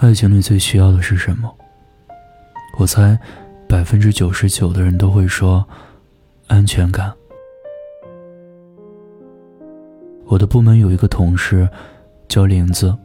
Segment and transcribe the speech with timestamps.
[0.00, 1.52] 爱情里最需要的是什么？
[2.78, 3.18] 我猜，
[3.68, 5.66] 百分之九十九的人都会说，
[6.46, 7.12] 安全感。
[10.26, 11.68] 我的部门有一个同事，
[12.28, 12.96] 叫林子。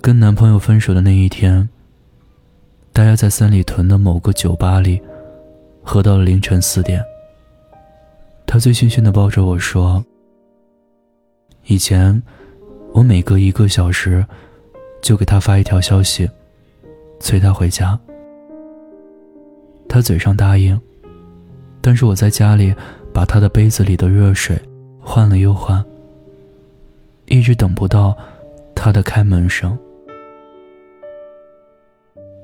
[0.00, 1.68] 跟男朋友分手的那一天，
[2.92, 5.00] 大家在三里屯的某个酒吧里，
[5.84, 7.00] 喝到了凌晨四点。
[8.46, 10.04] 他醉醺醺的抱着我说
[11.66, 12.20] ：“以前，
[12.92, 14.26] 我每隔一个小时，
[15.02, 16.30] 就给他发一条消息，
[17.18, 17.98] 催他回家。
[19.88, 20.80] 他嘴上答应，
[21.82, 22.74] 但是我在家里
[23.12, 24.58] 把他的杯子里的热水
[25.00, 25.84] 换了又换，
[27.26, 28.16] 一直等不到
[28.74, 29.76] 他的开门声。”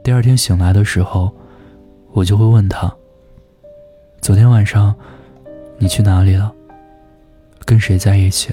[0.05, 1.33] 第二天醒来的时候，
[2.13, 2.93] 我就会问他
[4.21, 4.95] ：“昨天晚上，
[5.79, 6.53] 你去哪里了？
[7.65, 8.53] 跟谁在一起？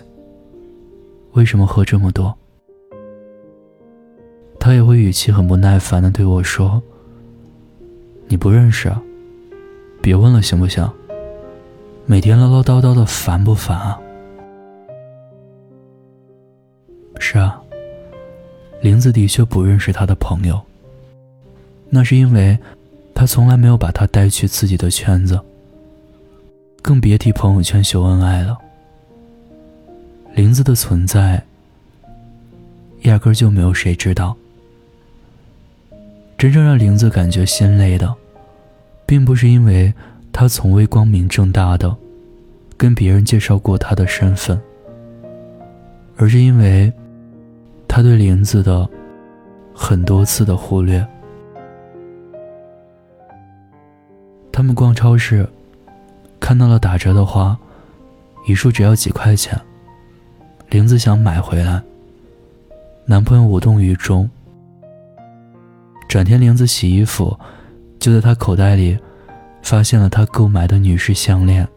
[1.32, 2.34] 为什么喝这么多？”
[4.66, 6.82] 他也会语气很不耐烦的对我说
[8.26, 8.91] ：“你不认识，
[10.02, 10.84] 别问了行不行？
[12.07, 14.02] 每天唠唠叨叨的，烦不烦啊？”
[17.22, 17.62] 是啊，
[18.82, 20.60] 林子的确不认识他的朋友。
[21.88, 22.57] 那是因为，
[23.13, 25.40] 他从来没有把他带去自己的圈子，
[26.82, 28.57] 更别提朋友圈秀恩爱了。
[30.34, 31.44] 林子的存在，
[33.04, 34.35] 压根就没有谁知道。
[36.38, 38.14] 真正让林子感觉心累的，
[39.05, 39.94] 并不是因为
[40.32, 41.96] 他从未光明正大的
[42.78, 44.60] 跟别人介绍过他的身份，
[46.18, 46.91] 而是因为
[47.88, 48.88] 他对林子的
[49.74, 51.06] 很多次的忽略。
[54.52, 55.48] 他们逛超市，
[56.40, 57.58] 看到了打折的花，
[58.46, 59.60] 一束只要几块钱。
[60.70, 61.82] 林子想买回来，
[63.06, 64.30] 男朋友无动于衷。
[66.07, 67.38] 转天，玲子洗衣服，
[67.99, 68.97] 就在他口袋里
[69.61, 71.67] 发现了他购买的女士项链。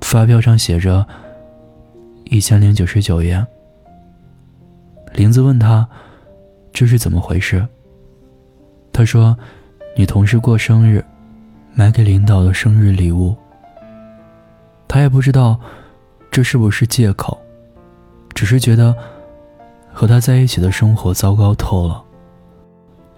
[0.00, 1.06] 发票上写着
[2.24, 3.46] 一千零九十九元。
[5.14, 5.88] 林子问他
[6.72, 7.66] 这是怎么回事，
[8.92, 9.36] 他说
[9.96, 11.04] ：“女同事过生日。”
[11.74, 13.34] 买给领导的生日礼物，
[14.86, 15.58] 他也不知道
[16.30, 17.40] 这是不是借口，
[18.34, 18.94] 只是觉得
[19.90, 22.04] 和他在一起的生活糟糕透了，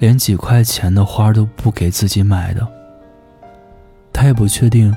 [0.04, 2.68] 连几块钱的花都不给自己买的。
[4.12, 4.94] 他也不确定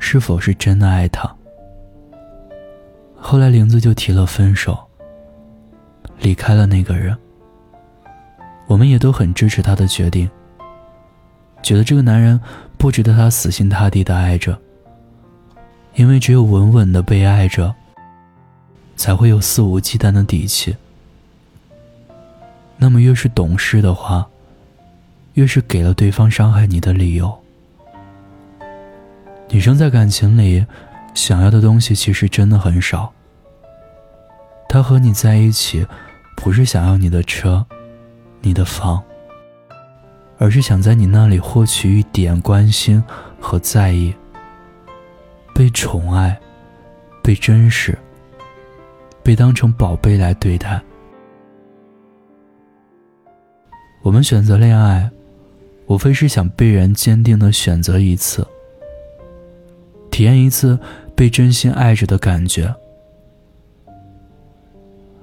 [0.00, 1.32] 是否是真的爱他。
[3.14, 4.76] 后来玲子就提了分手，
[6.18, 7.16] 离开了那个人。
[8.66, 10.28] 我们也都很支持他的决定。
[11.62, 12.40] 觉得这个男人
[12.76, 14.58] 不值得他死心塌地的爱着，
[15.94, 17.72] 因为只有稳稳的被爱着，
[18.96, 20.76] 才会有肆无忌惮的底气。
[22.78, 24.26] 那么越是懂事的话，
[25.34, 27.36] 越是给了对方伤害你的理由。
[29.48, 30.66] 女生在感情里
[31.14, 33.12] 想要的东西其实真的很少。
[34.68, 35.86] 他和你在一起，
[36.36, 37.64] 不是想要你的车，
[38.40, 39.02] 你的房。
[40.38, 43.02] 而是想在你那里获取一点关心
[43.40, 44.14] 和在意，
[45.54, 46.38] 被宠爱，
[47.22, 47.96] 被珍视，
[49.22, 50.78] 被当成宝贝来对待。
[54.06, 55.10] 我们选择恋爱，
[55.88, 58.46] 无非是想被人坚定的选择一次，
[60.12, 60.78] 体验一次
[61.16, 62.72] 被真心爱着的感觉。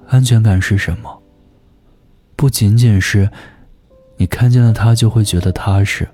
[0.06, 1.22] 安全感是什么？
[2.36, 3.30] 不仅仅是。
[4.18, 6.06] 你看见了他，就会觉得踏实，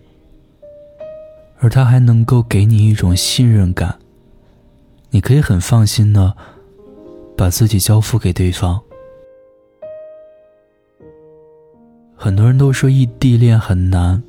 [1.59, 3.98] 而他还能够给你一种信任感。
[5.10, 6.36] 你可以很放心的
[7.36, 8.80] 把自己交付给对方。
[12.22, 14.22] 很多人都说异地恋很难，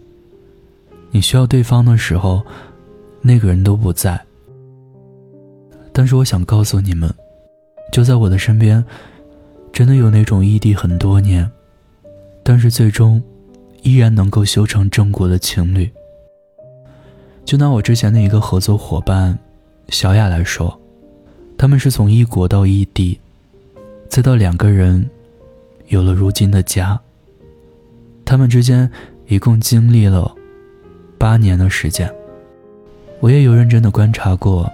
[1.09, 2.41] 你需要对方的时候，
[3.19, 4.17] 那个人都不在。
[5.91, 7.13] 但是我想告诉你们，
[7.91, 8.81] 就在我的身边，
[9.73, 11.51] 真的有那种异地很多年，
[12.43, 13.21] 但是最终。
[13.83, 15.89] 依然能够修成正果的情侣。
[17.43, 19.35] 就拿我之前的一个合作伙伴
[19.89, 20.79] 小雅来说，
[21.57, 23.19] 他们是从异国到异地，
[24.07, 25.09] 再到两个人
[25.87, 27.01] 有了如今的家。
[28.31, 28.89] 他们之间
[29.27, 30.33] 一共经历了
[31.17, 32.09] 八年的时间。
[33.19, 34.71] 我也有认真的观察过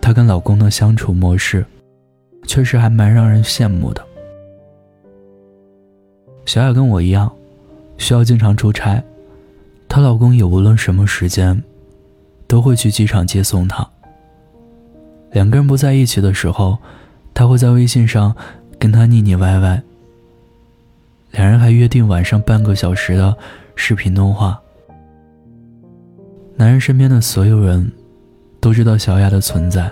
[0.00, 1.64] 她跟老公的相处模式，
[2.48, 4.04] 确实还蛮让人羡慕的。
[6.44, 7.30] 小雅跟我一样。
[7.96, 9.00] 需要经常出差，
[9.88, 11.62] 她老公也无论什么时间，
[12.48, 13.88] 都会去机场接送她。
[15.30, 16.76] 两个人不在一起的时候，
[17.32, 18.34] 他会在微信上
[18.80, 19.80] 跟她腻腻歪歪。
[21.32, 23.36] 两人还约定晚上半个小时的
[23.76, 24.60] 视频通话。
[26.56, 27.90] 男人身边的所有人
[28.60, 29.90] 都知道小雅的存在，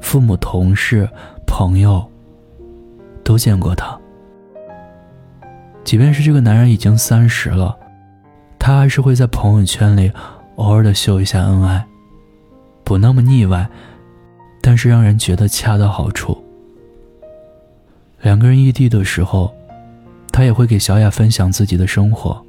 [0.00, 1.08] 父母、同事、
[1.46, 2.08] 朋友
[3.24, 3.98] 都见过她。
[5.82, 7.76] 即便是这个男人已经三十了，
[8.58, 10.12] 他还是会在朋友圈里
[10.56, 11.84] 偶尔的秀一下恩爱，
[12.84, 13.68] 不那么腻歪，
[14.62, 16.42] 但是让人觉得恰到好处。
[18.22, 19.52] 两个人异地的时候。
[20.38, 22.40] 他也会给小雅分享自己的生活，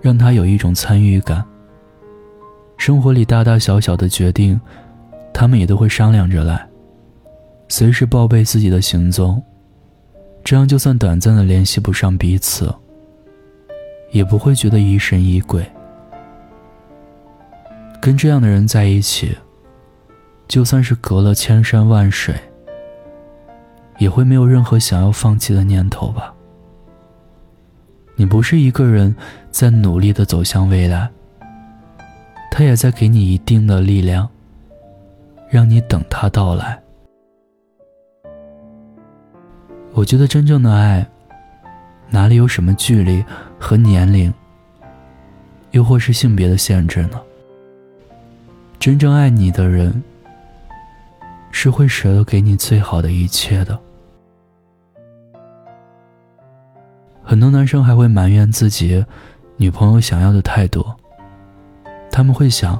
[0.00, 1.40] 让她有一种参与感。
[2.76, 4.60] 生活里大大小小的决定，
[5.32, 6.68] 他们也都会商量着来，
[7.68, 9.40] 随时报备自己的行踪，
[10.42, 12.74] 这样就算短暂的联系不上彼此，
[14.10, 15.64] 也不会觉得疑神疑鬼。
[18.00, 19.38] 跟这样的人在一起，
[20.48, 22.34] 就算是隔了千山万水，
[23.98, 26.34] 也会没有任何想要放弃的念头吧。
[28.16, 29.14] 你不是一个人
[29.50, 31.08] 在努力的走向未来，
[32.50, 34.28] 他也在给你一定的力量，
[35.50, 36.78] 让你等他到来。
[39.94, 41.06] 我觉得真正的爱，
[42.10, 43.24] 哪里有什么距离
[43.58, 44.32] 和年龄，
[45.72, 47.20] 又或是性别的限制呢？
[48.78, 50.02] 真正爱你的人，
[51.50, 53.78] 是会舍得给你最好的一切的。
[57.32, 59.02] 很多男生还会埋怨自己
[59.56, 60.94] 女朋友想要的太多。
[62.10, 62.78] 他们会想，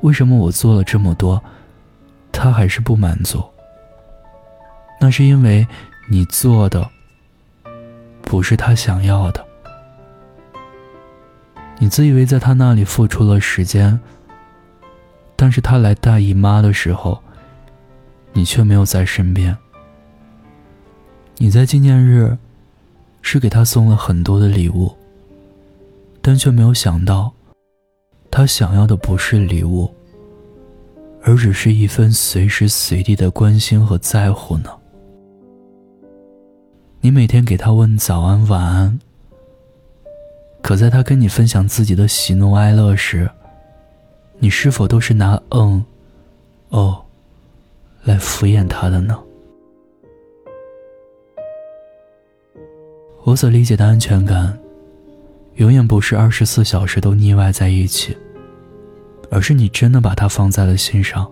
[0.00, 1.40] 为什么我做了这么多，
[2.32, 3.40] 他还是不满足？
[5.00, 5.64] 那是因为
[6.10, 6.84] 你做的
[8.22, 9.46] 不是他想要的。
[11.78, 14.00] 你自以为在他那里付出了时间，
[15.36, 17.22] 但是他来大姨妈的时候，
[18.32, 19.56] 你却没有在身边。
[21.36, 22.36] 你在纪念日。
[23.22, 24.92] 是给他送了很多的礼物，
[26.20, 27.32] 但却没有想到，
[28.30, 29.90] 他想要的不是礼物，
[31.22, 34.70] 而只是一份随时随地的关心和在乎呢。
[37.00, 39.00] 你每天给他问早安晚安，
[40.60, 43.30] 可在他跟你分享自己的喜怒哀乐时，
[44.38, 45.84] 你是否都是拿嗯、
[46.68, 47.02] 哦
[48.04, 49.18] 来敷衍他的呢？
[53.24, 54.58] 我所理解的安全感，
[55.54, 58.16] 永远不是二十四小时都腻歪在一起，
[59.30, 61.30] 而是你真的把它放在了心上。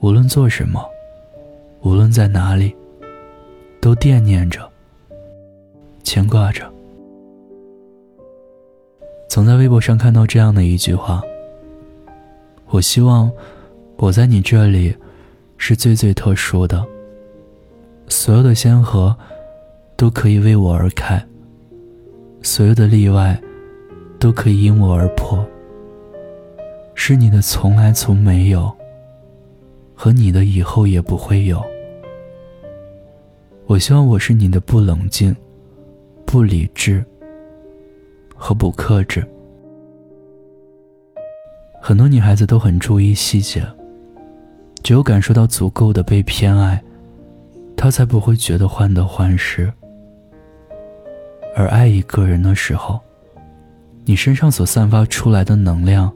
[0.00, 0.84] 无论做什么，
[1.80, 2.76] 无论在哪里，
[3.80, 4.60] 都惦念着、
[6.02, 6.70] 牵挂着。
[9.30, 11.22] 曾在微博上看到这样的一句话
[12.68, 13.32] ：“我希望
[13.96, 14.94] 我在你这里
[15.56, 16.84] 是最最特殊的，
[18.08, 19.16] 所有的先河。”
[19.96, 21.24] 都可以为我而开，
[22.42, 23.40] 所有的例外
[24.18, 25.46] 都可以因我而破。
[26.94, 28.72] 是你的从来从没有，
[29.94, 31.62] 和你的以后也不会有。
[33.66, 35.34] 我希望我是你的不冷静、
[36.24, 37.04] 不理智
[38.34, 39.26] 和不克制。
[41.80, 43.66] 很多女孩子都很注意细节，
[44.82, 46.82] 只有感受到足够的被偏爱，
[47.76, 49.72] 她才不会觉得患得患失。
[51.54, 53.00] 而爱一个人的时候，
[54.04, 56.12] 你身上所散发出来的能量，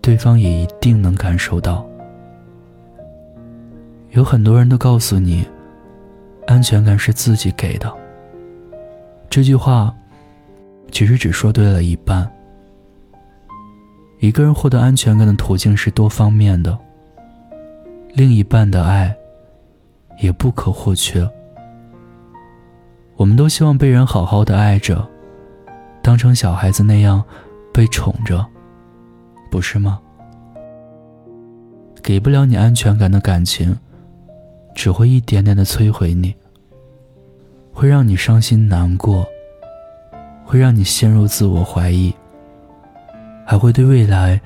[0.00, 1.86] 对方也一定能感受到。
[4.10, 5.46] 有很多人都告诉你，
[6.46, 7.90] 安全感是自己给的。
[9.30, 9.94] 这句话，
[10.90, 12.30] 其实只说对了一半。
[14.18, 16.76] 一个人获得安全感的途径是多方面的，
[18.12, 19.16] 另一半的爱，
[20.20, 21.28] 也不可或缺。
[23.16, 25.06] 我们都希望被人好好的爱着，
[26.02, 27.22] 当成小孩子那样
[27.72, 28.44] 被宠着，
[29.50, 30.00] 不是吗？
[32.02, 33.76] 给不了你安全感的感情，
[34.74, 36.34] 只会一点点的摧毁你，
[37.72, 39.24] 会让你伤心难过，
[40.44, 42.12] 会让你陷入自我怀疑，
[43.46, 44.40] 还会对未来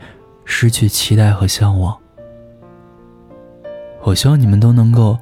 [0.45, 1.97] 失去期待和向往。
[4.03, 5.17] 我希望你们都能够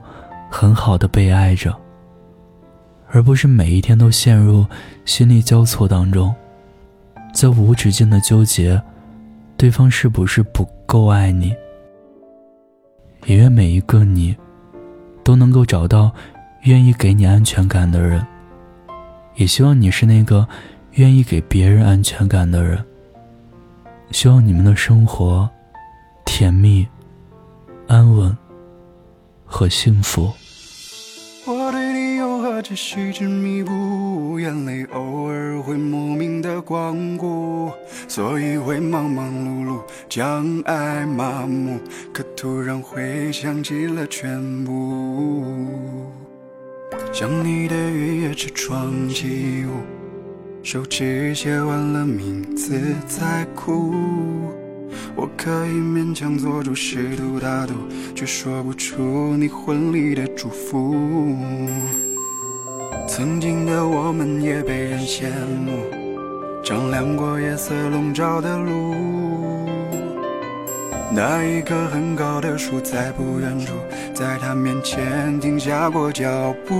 [0.50, 1.83] 很好的被爱着。
[3.14, 4.66] 而不是每一天都陷入
[5.04, 6.34] 心力交瘁当中，
[7.32, 8.82] 在无止境的纠结，
[9.56, 11.54] 对方是不是不够爱你？
[13.26, 14.36] 也愿每一个你，
[15.22, 16.10] 都能够找到
[16.62, 18.26] 愿意给你安全感的人。
[19.36, 20.48] 也希望你是那个
[20.94, 22.84] 愿意给别人安全感的人。
[24.10, 25.48] 希望你们的生活
[26.24, 26.84] 甜蜜、
[27.86, 28.36] 安稳
[29.44, 30.32] 和幸福。
[32.64, 37.70] 只是执迷不悟，眼泪偶尔会莫名的光顾，
[38.08, 41.78] 所以会忙忙碌碌，将爱麻木。
[42.10, 45.44] 可突然会想起了全部，
[47.12, 49.82] 想你的雨夜车窗起雾，
[50.62, 53.94] 手指写完了名字在哭。
[55.14, 57.74] 我可以勉强做主试图大度，
[58.14, 60.96] 却说不出你婚礼的祝福。
[63.06, 65.26] 曾经的我们也被人羡
[65.64, 65.72] 慕，
[66.62, 68.94] 丈量过夜色笼罩的路。
[71.12, 73.72] 那一棵很高的树在不远处，
[74.14, 76.74] 在他面前停下过脚步。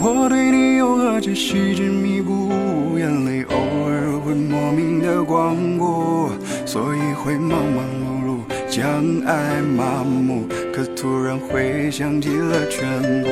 [0.00, 6.30] 我对你又何止是执迷不悟，眼泪偶尔会莫名的光顾，
[6.66, 7.84] 所以会忙忙
[8.26, 8.84] 碌碌，将
[9.24, 10.44] 爱麻木。
[10.72, 13.28] 可突然会想起了全部。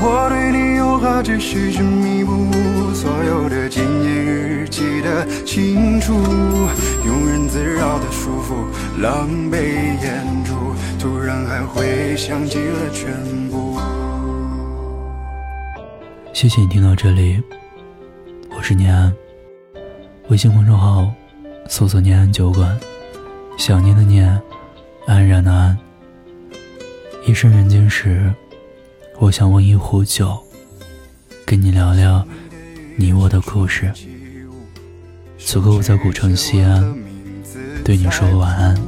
[0.00, 6.14] 我对你又何止是执迷不悟，所有的纪念日记得清楚，
[7.06, 8.66] 庸人自扰的束缚，
[9.00, 9.56] 狼狈
[10.02, 13.12] 演出，突然还会想起了全
[13.48, 13.78] 部。
[16.32, 17.40] 谢谢你听到这里，
[18.56, 19.12] 我是念安。
[20.28, 21.10] 微信公众号
[21.68, 22.78] 搜索“念安酒馆”，
[23.58, 24.40] 想念的念，
[25.08, 25.74] 安然的安。
[27.26, 28.30] 夜深人静时，
[29.18, 30.38] 我想温一壶酒，
[31.46, 32.22] 跟你聊聊
[32.94, 33.90] 你我的故事。
[35.38, 36.94] 此刻我在古城西安，
[37.82, 38.78] 对你说晚安。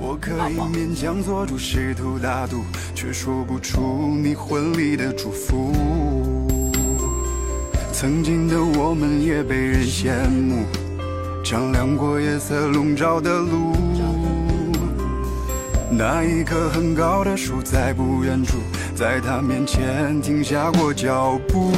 [0.00, 5.72] 我可以勉强做出试图打赌，却说不出你婚礼的祝福。
[7.92, 10.64] 曾经的我们也被人羡慕，
[11.44, 13.72] 丈量过夜色笼罩的路。
[15.90, 18.58] 那一棵很高的树在不远处，
[18.94, 21.70] 在他面前停下过脚步。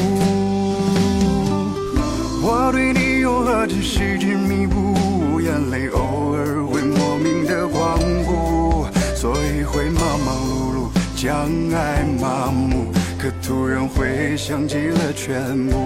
[2.42, 12.90] 我对你又何止是执迷不悟，眼泪偶尔会莫名的光顾，所以会忙忙碌碌，将爱麻木。
[13.18, 15.76] 可突然会想起了全部。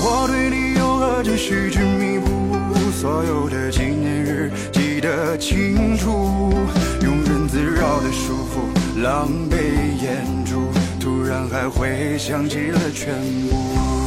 [0.00, 4.50] 我对你又何止是执迷不悟，所有的纪念日
[4.98, 6.52] 记得清楚，
[7.00, 9.54] 庸人自扰的束缚，狼狈
[10.02, 13.14] 演出，突然还会想起了全
[13.48, 13.97] 部。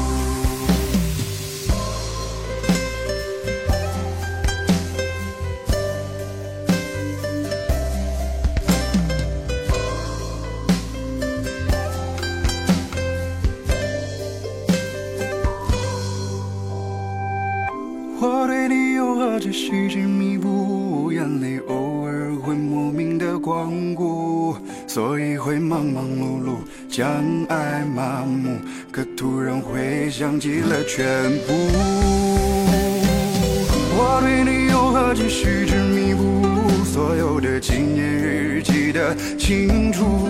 [22.41, 24.55] 会莫名的光顾，
[24.87, 26.55] 所以会忙忙碌碌，
[26.89, 27.05] 将
[27.47, 28.57] 爱麻木。
[28.91, 31.53] 可突然会想起了全部。
[33.93, 40.27] 我对你又何止是执迷不悟，所有的纪念日记得清楚，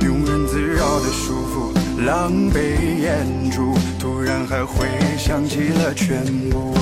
[0.00, 4.86] 庸人自扰的束缚，狼狈演出，突然还会
[5.16, 6.74] 想起了全部。